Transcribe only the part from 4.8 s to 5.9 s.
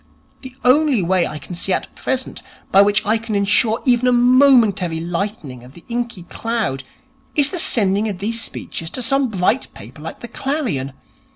lightening of the